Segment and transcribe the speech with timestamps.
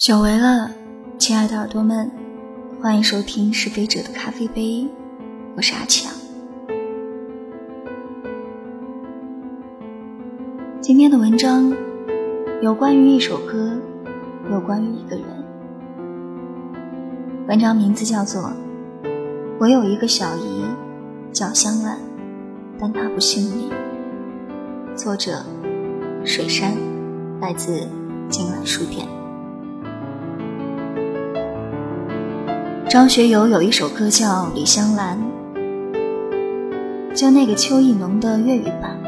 [0.00, 0.70] 久违了，
[1.18, 2.10] 亲爱的耳朵们，
[2.80, 4.88] 欢迎收听是非者的咖啡杯，
[5.54, 6.10] 我是阿强。
[10.80, 11.70] 今天的文章
[12.62, 13.78] 有关于一首歌，
[14.50, 15.26] 有关于一个人。
[17.46, 18.40] 文章名字叫做
[19.58, 20.64] 《我有一个小姨
[21.30, 21.98] 叫香兰，
[22.78, 23.70] 但她不姓李》。
[24.96, 25.44] 作者
[26.24, 26.72] 水山，
[27.38, 27.86] 来自
[28.30, 29.06] 静兰书店。
[32.90, 35.16] 张学友有一首歌叫《李香兰》，
[37.14, 38.98] 就那个邱意浓的粤语版，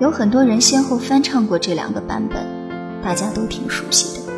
[0.00, 2.42] 有很多人先后翻唱过这两个版本，
[3.04, 4.32] 大家都挺熟悉的。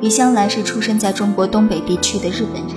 [0.00, 2.70] 李香兰是出生在中国东北地区的日本人，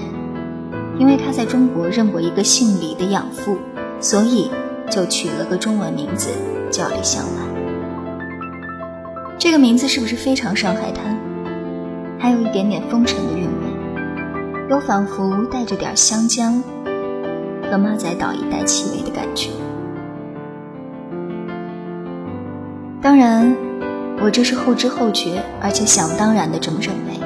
[1.00, 3.56] 因为她在中国认过一个姓李的养父，
[4.02, 4.52] 所以
[4.90, 6.28] 就取了个中文名字
[6.70, 7.48] 叫李香兰。
[9.38, 11.18] 这个名字是不是非常上海滩？
[12.20, 13.59] 还有一点点风尘的韵味。
[14.70, 16.62] 又仿佛带着点香江
[17.70, 19.50] 和马仔岛一带气味的感觉。
[23.02, 23.56] 当然，
[24.22, 27.20] 我这是后知后觉，而且想当然的这么认为，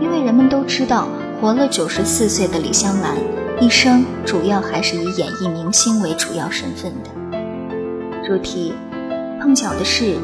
[0.00, 1.08] 因为人们都知道，
[1.40, 3.16] 活了九十四岁的李香兰，
[3.58, 8.28] 一生主要还是以演艺明星为主要身份的。
[8.28, 8.74] 如题，
[9.40, 10.16] 碰巧的是，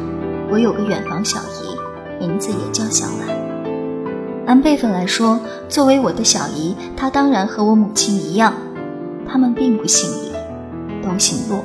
[0.51, 3.42] 我有个远房小姨，名字也叫香兰。
[4.47, 8.53] 按辈分来说，作为我的小姨，她当然和我母亲一样，
[9.27, 10.33] 他们并不姓李，
[11.03, 11.65] 都姓骆。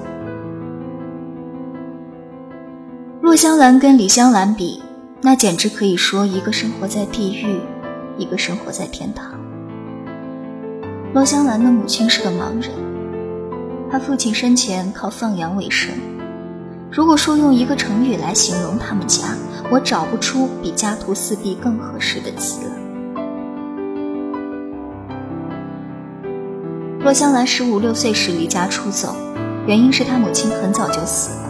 [3.21, 4.81] 骆香兰跟李香兰比，
[5.21, 7.59] 那简直可以说一个生活在地狱，
[8.17, 9.31] 一个生活在天堂。
[11.13, 12.71] 骆香兰的母亲是个盲人，
[13.91, 15.91] 她父亲生前靠放羊为生。
[16.89, 19.23] 如果说用一个成语来形容他们家，
[19.69, 22.71] 我找不出比家徒四壁更合适的词了。
[26.99, 29.15] 骆香兰十五六岁时离家出走，
[29.65, 31.43] 原因是她母亲很早就死了。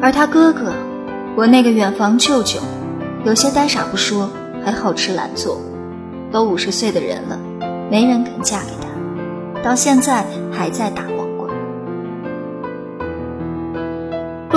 [0.00, 0.72] 而他哥哥，
[1.36, 2.60] 我那个远房舅舅，
[3.24, 4.30] 有些呆傻不说，
[4.64, 5.60] 还好吃懒做，
[6.30, 7.38] 都五十岁的人了，
[7.90, 11.02] 没人肯嫁给他，到现在还在打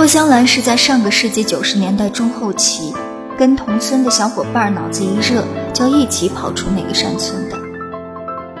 [0.00, 2.94] 骆香兰是在上个世纪九十年代中后期，
[3.36, 5.44] 跟同村的小伙伴脑子一热，
[5.74, 7.58] 就一起跑出那个山村的。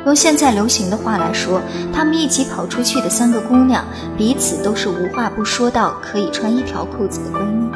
[0.04, 1.62] 用现在流行的话来说，
[1.94, 3.86] 他们一起跑出去的三个姑娘，
[4.18, 7.70] 彼此都是无话不说到可以穿一条裤子的闺蜜。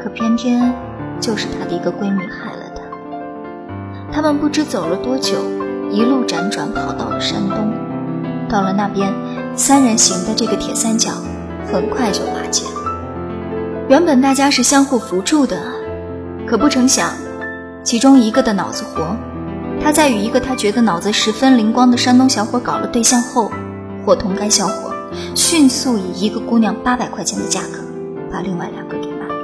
[0.00, 0.72] 可偏偏
[1.20, 4.12] 就是她的一个闺蜜害了她。
[4.12, 5.34] 他们不知走了多久，
[5.90, 7.74] 一路辗转跑到了山东。
[8.48, 9.12] 到了那边，
[9.56, 11.10] 三人行的这个铁三角
[11.72, 13.86] 很快就瓦解了。
[13.88, 15.56] 原本大家是相互扶助的，
[16.46, 17.12] 可不成想，
[17.82, 19.16] 其中一个的脑子活。
[19.82, 23.50] 他在与一个他觉得脑子十分灵光的山东小伙搞了对象后，
[24.04, 24.92] 伙同该小伙，
[25.34, 27.78] 迅速以一个姑娘八百块钱的价格，
[28.30, 29.34] 把另外两个给卖了。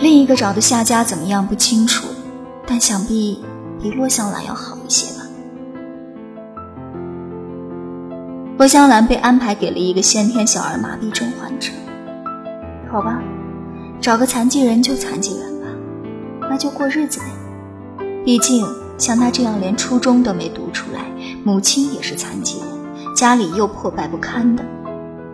[0.00, 2.06] 另一个找的下家怎么样不清楚，
[2.66, 3.44] 但想必
[3.82, 5.12] 比洛香兰要好一些
[8.58, 11.70] 洛香兰被安排给了一个先天小儿麻痹症患者。
[12.90, 13.22] 好吧，
[14.00, 15.68] 找个残疾人就残疾人吧，
[16.50, 17.26] 那就过日子呗。
[18.24, 18.66] 毕竟
[18.98, 21.04] 像他这样连初中都没读出来，
[21.44, 24.64] 母亲也是残疾人，家里又破败不堪的，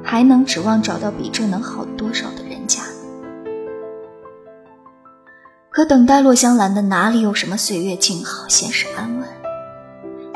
[0.03, 2.83] 还能指望找到比这能好多少的人家？
[5.71, 9.27] 可等待洛香兰的哪里有什么岁月静好、现实安稳？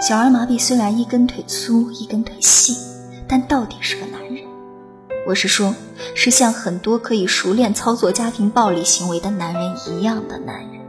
[0.01, 2.77] 小儿麻痹虽然一根腿粗一根腿细，
[3.27, 4.45] 但到底是个男人。
[5.27, 5.75] 我是说，
[6.15, 10.81] 是像很多可以熟练操作家庭暴力行为的男人一样的男人。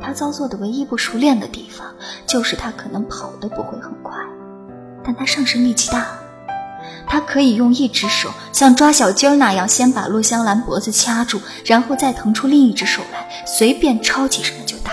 [0.00, 1.86] 他操作的唯一不熟练的地方，
[2.26, 4.14] 就是他可能跑得不会很快，
[5.04, 6.06] 但他上身力气大，
[7.06, 14.92] 他可以用一只手像抓小鸡儿那样，先把陆香兰脖子掐住，然后再腾出另一只手来，随便抄起什么就打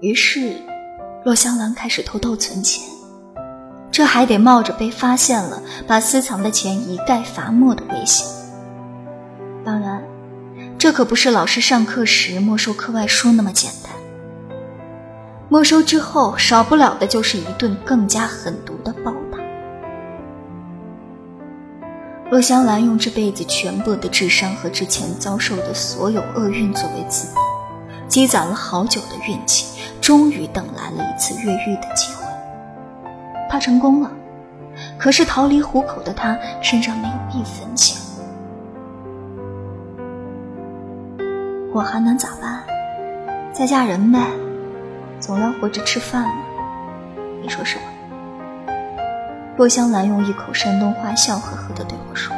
[0.00, 0.56] 于是，
[1.24, 2.84] 洛香兰开始偷偷存钱，
[3.90, 8.26] 这还得冒着被发现了把私藏的钱一概罚没的危险。
[9.64, 10.02] 当然。
[10.78, 13.92] 这可不是老师上课时没收课外书那么简单。
[15.48, 19.38] 没收之后，少不了的就是一顿更加狠毒的暴打。
[22.30, 27.42] 洛香兰用这辈子全部的智商和之前遭受的所有厄运作为资本，
[28.08, 32.24] 积攒了好久的运气，终于等来了一次越狱的机会。
[33.50, 34.10] 他成功了，
[34.98, 37.96] 可是逃离虎口的他身上没有一分钱，
[41.72, 42.62] 我还能咋办？
[43.52, 44.20] 再嫁人呗，
[45.18, 46.42] 总要活着吃饭嘛。
[47.42, 47.82] 你说是吧？
[49.56, 52.36] 洛香兰用一口山东话笑呵呵地对我说。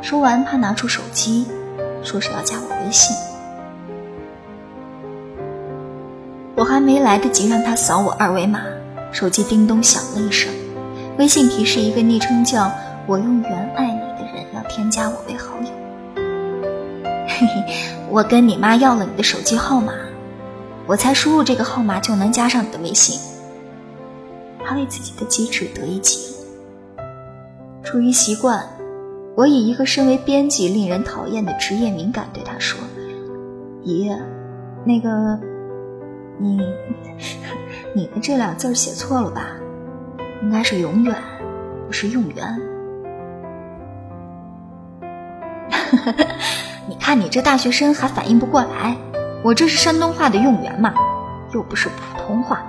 [0.00, 1.48] 说完，他拿出手机，
[2.04, 3.16] 说是要加我微信。
[6.78, 8.60] 还没来得及让他扫我二维码，
[9.10, 10.48] 手机叮咚响了一声，
[11.18, 12.70] 微信提示一个昵称叫
[13.04, 15.66] “我永远爱你”的人要添加我为好友。
[17.26, 17.74] 嘿嘿，
[18.08, 19.92] 我跟你妈要了你的手机号码，
[20.86, 23.20] 我才输入这个号码就能加上你的微信。
[24.64, 27.04] 他为自己的机智得意极了。
[27.82, 28.64] 出于习惯。
[29.34, 32.78] 我以一个身为编辑令人讨厌的职业敏感对他说
[33.82, 34.16] ：“爷，
[34.84, 35.38] 那个，
[36.38, 36.58] 你，
[37.94, 39.42] 你的这俩字写错了吧？
[40.42, 41.14] 应该是永远，
[41.86, 42.60] 不是用缘。
[46.88, 48.96] 你看你这大学生还反应不过来，
[49.42, 50.94] 我这是山东话的用缘嘛，
[51.52, 52.62] 又不是普通话。”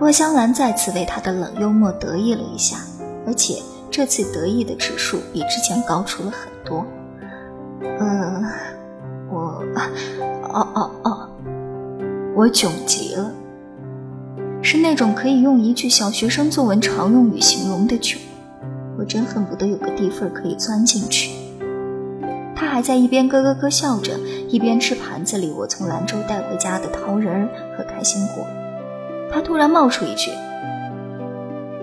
[0.00, 2.76] 洛香兰再次为他的冷幽默得意了一下，
[3.26, 3.62] 而且。
[3.94, 6.82] 这次得意的指数比之前高出了很多。
[7.82, 8.42] 呃，
[9.30, 9.62] 我，
[10.50, 10.90] 哦哦，
[12.34, 13.30] 我窘极了，
[14.62, 18.16] 是那种可以用一句小学生作文常用语形容的窘。
[18.98, 21.30] 我真恨不得有个地缝可以钻进去。
[22.54, 24.18] 他还在一边咯咯咯笑着，
[24.48, 28.46] 一边吃盘子里我从兰州带回家的桃仁和开心果。
[29.32, 30.30] 他突然冒出一句：“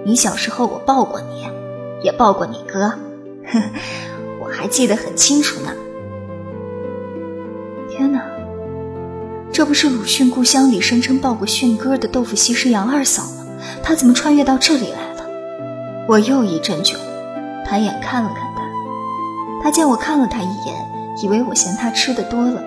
[0.06, 1.48] 你小时候我抱过你。”
[2.01, 2.94] 也抱过你哥，
[4.40, 5.74] 我还记得很清楚呢。
[7.90, 8.24] 天哪，
[9.60, 13.46] 这不是鲁迅故乡里声称抱过迅哥的豆腐西施杨二嫂吗？
[13.84, 15.26] 她怎么穿越到这里来了？
[16.08, 16.96] 我又一阵窘，
[17.66, 18.62] 抬眼看了看她。
[19.62, 20.76] 她见我看了她一眼，
[21.22, 22.64] 以为我嫌她吃的多了，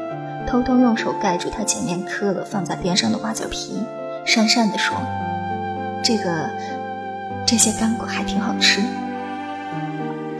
[0.46, 3.82] 偷偷用手盖住她前面磕了放在边上的瓜子皮，
[4.26, 4.94] 讪讪地说
[6.04, 6.50] ：“这个，
[7.46, 8.82] 这些干果还挺好吃。”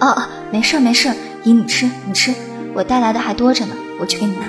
[0.00, 1.14] 哦哦，没事没事，
[1.44, 2.34] 姨你吃你吃，
[2.74, 4.42] 我带来的还多着呢，我去给你拿。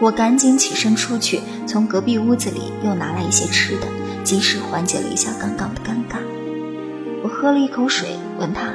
[0.00, 3.86] 我赶紧起身出去，从隔壁屋子里又拿来一些吃的，
[4.24, 6.18] 及时缓解了一下刚刚的尴尬。
[7.22, 8.74] 我喝了一口水，问他：“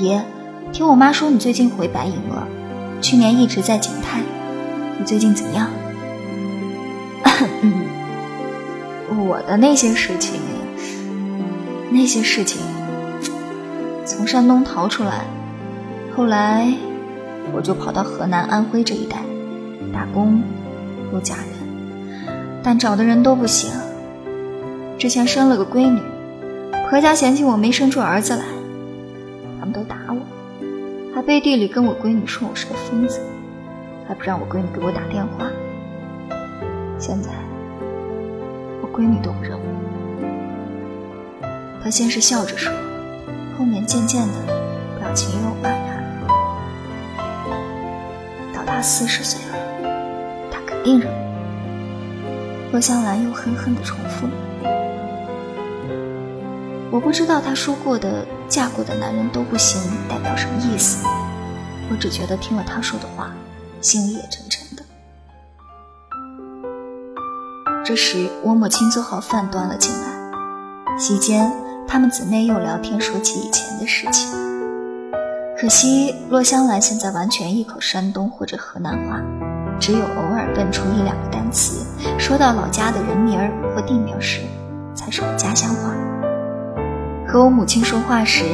[0.00, 0.24] 爷，
[0.72, 2.46] 听我妈说你最近回白银了，
[3.00, 4.22] 去年一直在景泰，
[4.98, 5.68] 你最近怎么样？”
[9.26, 10.40] 我的那些事情，
[11.90, 12.60] 那些事情。
[14.04, 15.24] 从山东逃出来，
[16.16, 16.72] 后来
[17.52, 19.21] 我就跑到河南、安徽这一带
[19.90, 20.42] 打工，
[21.12, 21.46] 又嫁人，
[22.62, 23.70] 但找的人都不行。
[24.98, 26.00] 之前生了个闺女，
[26.90, 28.44] 婆家嫌弃我没生出儿子来，
[29.58, 30.20] 他们都打我，
[31.14, 33.20] 还背地里跟我闺女说我是个疯子，
[34.06, 35.46] 还不让我闺女给我打电话。
[36.98, 37.30] 现在
[38.80, 39.64] 我闺女都不认我，
[41.82, 42.72] 她先是笑着说。
[43.58, 44.34] 后面渐渐的，
[44.98, 46.28] 表情又黯然了。
[48.54, 49.56] 到他四十岁了，
[50.82, 52.72] 他肯定认我。
[52.72, 54.32] 洛香兰又狠狠的重复了。
[56.90, 61.06] 我不知道他说过的“嫁过的男人都不行”代表什么意思，
[61.90, 63.30] 我只觉得听了他说的话，
[63.80, 64.82] 心里也沉沉的。
[67.84, 71.50] 这时，我母亲做好饭端了进来，席间。
[71.88, 74.30] 他们姊妹又聊天，说起以前的事情。
[75.58, 79.20] 可惜洛香兰现在完全一口山东或者河南话，
[79.82, 81.84] 只有偶尔蹦出一两个单词。
[82.16, 84.42] 说到老家的人名儿或地名时，
[84.94, 85.92] 才是我家乡话。
[87.26, 88.44] 和我母亲说话时，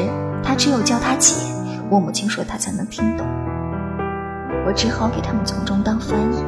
[0.43, 1.35] 她只有叫她姐，
[1.91, 3.27] 我母亲说她才能听懂。
[4.67, 6.43] 我只好给他们从中当翻译。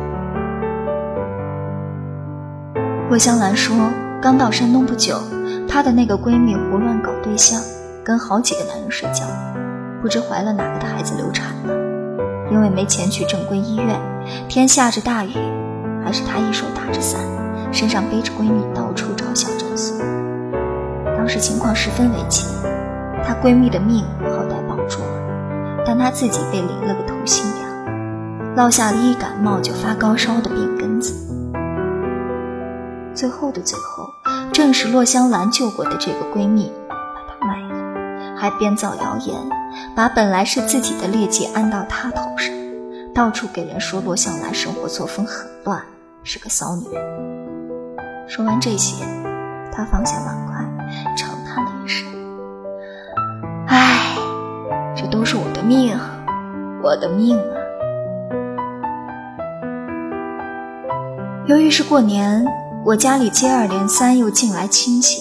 [3.11, 3.77] 洛香兰说，
[4.23, 5.21] 刚到山东不久。
[5.69, 7.61] 她的那个闺蜜胡乱搞对象，
[8.03, 9.27] 跟好几个男人睡觉，
[10.01, 11.75] 不知怀了哪个的孩子流产了。
[12.51, 13.87] 因为没钱去正规医院，
[14.51, 15.31] 天下着大雨，
[16.05, 17.21] 还是她一手打着伞，
[17.73, 19.97] 身上背着闺蜜到处找小诊所。
[21.17, 22.49] 当时情况十分危急，
[23.25, 31.15] 她闺蜜的命好歹保住了，但她自己被淋了个透心凉，落下了一感冒就发高烧的病根子。
[33.15, 34.13] 最后的最后。
[34.53, 36.97] 正是洛香兰救过的这个闺蜜，把
[37.39, 39.37] 她卖了，还编造谣言，
[39.95, 42.53] 把本来是自己的劣迹安到她头上，
[43.15, 45.81] 到处给人说罗香兰生活作风很乱
[46.23, 47.03] 是个骚女人。
[48.29, 49.05] 说完这些
[49.73, 52.07] 他放下碗筷长叹了一声。
[53.67, 54.17] 唉
[54.95, 55.99] 这都是我的命
[56.83, 57.57] 我的命啊。
[61.47, 62.45] 由于是过年
[62.85, 65.21] 我家里接二连三又进来亲戚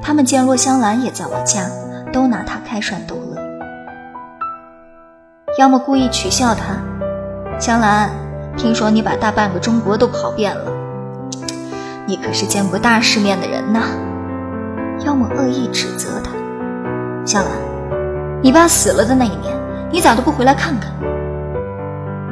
[0.00, 1.68] 他们见洛香兰也在我家
[2.12, 3.42] 都拿她开涮逗乐。
[5.58, 6.93] 要么故意取笑她
[7.58, 8.10] 香兰，
[8.56, 10.72] 听说你把大半个中国都跑遍了，
[12.06, 13.82] 你可是见过大世面的人呐。”
[15.04, 16.30] 要么恶意指责她
[17.26, 17.52] ：“香兰，
[18.42, 19.56] 你爸死了的那一年，
[19.90, 20.90] 你咋都不回来看看？”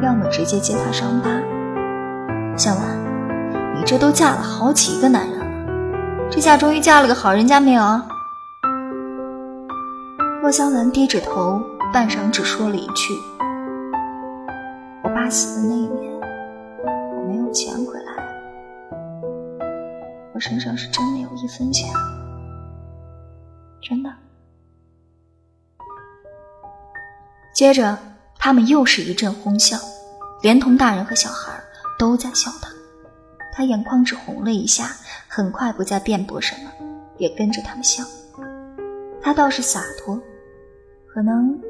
[0.02, 1.30] 要么直接揭她伤疤
[2.56, 2.84] ：“香兰。”
[3.74, 5.46] 你这都嫁了好几个男人了，
[6.30, 7.82] 这下终于嫁了个好人家没有？
[10.40, 11.60] 洛香兰低着头，
[11.92, 13.18] 半晌只说了一句
[15.12, 16.10] ：“我爸死的那一年，
[17.14, 18.14] 我没有钱回来，
[20.32, 21.92] 我身上是真没有一分钱，
[23.82, 24.10] 真的。”
[27.52, 27.98] 接着，
[28.38, 29.76] 他们又是一阵哄笑，
[30.40, 31.52] 连同大人和小孩
[31.98, 32.70] 都在笑他。
[33.52, 34.96] 他眼眶只红了一下，
[35.28, 36.72] 很快不再辩驳什么，
[37.18, 38.02] 也跟着他们笑。
[39.20, 40.18] 他倒是洒脱，
[41.06, 41.60] 可能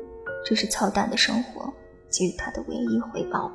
[0.46, 1.74] 这是操蛋的生活
[2.12, 3.54] 给予他的唯一回报吧。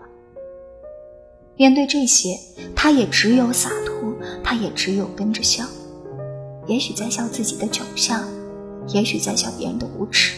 [1.55, 2.37] 面对这些，
[2.75, 5.63] 他也只有洒脱，他也只有跟着笑。
[6.65, 8.27] 也许在笑自己的窘相，
[8.87, 10.35] 也许在笑别人的无耻，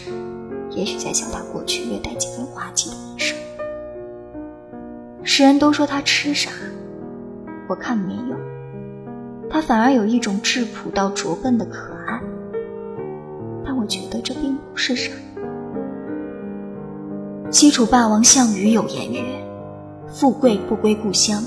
[0.72, 3.38] 也许在笑他过去略带几分滑稽的一生。
[5.24, 6.52] 世人都说他痴傻。
[7.68, 8.38] 我看没有，
[9.50, 12.22] 他反而有一种质朴到拙笨的可爱。
[13.66, 15.12] 但我觉得这并不是傻。
[17.52, 19.24] 西楚霸王项羽有言曰
[20.08, 21.44] ：“富贵不归故乡，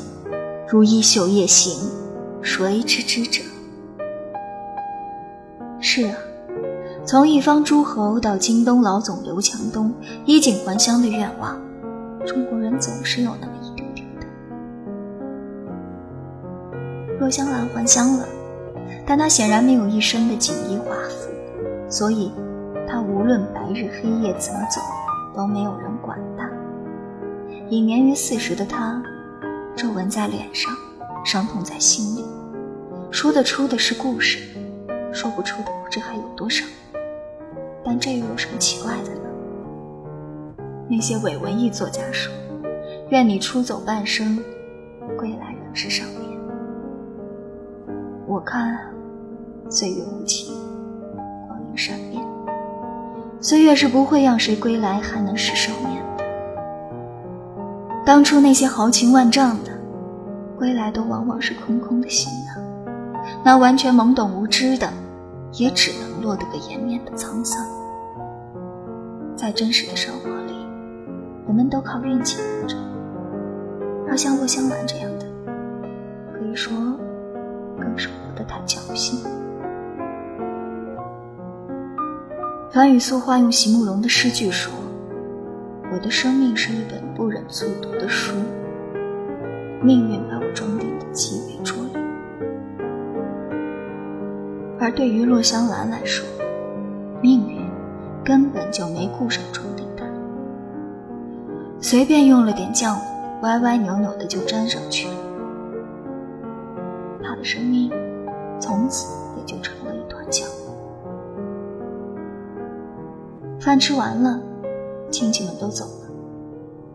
[0.68, 1.78] 如衣袖夜行，
[2.42, 3.40] 谁知之者？”
[5.78, 6.16] 是啊，
[7.06, 9.94] 从一方诸侯到京东老总刘强东
[10.26, 11.56] 衣锦还乡的愿望，
[12.26, 13.88] 中国人总是有那么一点。
[17.20, 18.26] 洛香兰还乡了，
[19.06, 21.30] 但她显然没有一身的锦衣华服，
[21.88, 22.32] 所以
[22.88, 24.80] 她无论白日黑夜怎么走，
[25.34, 26.48] 都没有人管他。
[27.68, 29.02] 已年逾四十的他，
[29.74, 30.74] 皱纹在脸上，
[31.24, 32.24] 伤痛在心里，
[33.10, 34.38] 说得出的是故事，
[35.12, 36.64] 说不出的不知还有多少。
[37.84, 39.20] 但这又有什么奇怪的呢？
[40.88, 42.32] 那些伪文艺作家说
[43.10, 44.38] ：“愿你出走半生，
[45.18, 46.38] 归来仍是少年。”
[48.28, 48.78] 我看，
[49.68, 50.54] 岁月无情，
[51.48, 52.21] 光阴善变。
[53.42, 56.24] 岁月是不会让谁归来还能是少年的。
[58.06, 59.70] 当初那些豪情万丈的，
[60.56, 62.56] 归来都往往是空空的行囊。
[63.44, 64.88] 那完全懵懂无知的，
[65.54, 67.66] 也只能落得个颜面的沧桑。
[69.34, 70.54] 在真实的生活里，
[71.44, 72.76] 我们都靠运气活着，
[74.08, 75.26] 而像洛香兰这样的，
[76.32, 76.72] 可以说，
[77.76, 78.08] 更是。
[78.08, 79.20] 活得太侥幸。
[82.72, 84.72] 樊雨素化用席慕容的诗句说
[85.92, 88.34] ：“我的生命是一本不忍卒读的书，
[89.82, 92.00] 命运把我装订的极为拙劣。”
[94.80, 96.26] 而对于洛香兰来说，
[97.20, 97.60] 命运
[98.24, 100.06] 根本就没顾上装订它，
[101.78, 103.02] 随便用了点浆糊，
[103.42, 105.14] 歪歪扭扭的就粘上去了。
[107.22, 107.92] 他的生命。
[108.60, 109.74] 从此也就成
[113.64, 114.40] 饭吃完了，
[115.08, 116.08] 亲戚们都走了。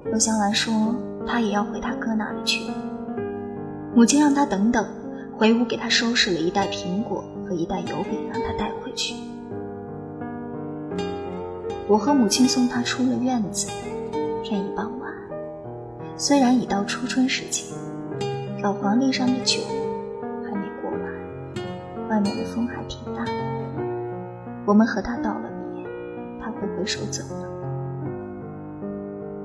[0.04, 0.94] 罗香兰说
[1.26, 2.70] ：“她也要回她哥那里去。”
[3.96, 4.86] 母亲让她等等，
[5.38, 9.16] 回屋给她收拾了一袋苹果和一袋油饼，让她带回去。
[11.88, 13.70] 我和母亲送她出了院子，
[14.44, 15.10] 天已傍晚。
[16.18, 17.64] 虽然已到初春时节，
[18.62, 19.62] 老黄历上的酒。
[22.10, 23.26] 外面的风还挺大，
[24.66, 25.37] 我们和他道，
[26.78, 27.50] 挥挥手走了。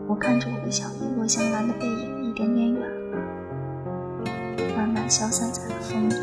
[0.07, 3.17] 我看着我的小姨落香兰的背影一点点远了，
[4.77, 6.15] 慢慢消散在了风里。